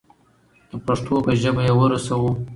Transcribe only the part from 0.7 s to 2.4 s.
پښتو په ژبه یې ورسوو.